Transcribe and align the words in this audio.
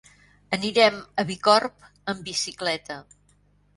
Anirem 0.55 0.97
a 1.23 1.27
Bicorb 1.33 1.87
amb 2.15 2.27
bicicleta. 2.31 2.99